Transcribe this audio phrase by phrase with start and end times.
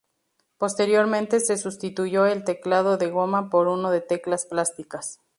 [0.57, 5.19] Posteriormente se sustituyó el teclado de goma por uno de teclas plásticas.